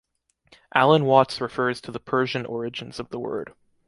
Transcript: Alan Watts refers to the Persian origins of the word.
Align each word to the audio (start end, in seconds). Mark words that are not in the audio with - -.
Alan 0.73 1.05
Watts 1.05 1.39
refers 1.39 1.79
to 1.81 1.91
the 1.91 1.99
Persian 1.99 2.43
origins 2.47 2.99
of 2.99 3.09
the 3.09 3.19
word. 3.19 3.53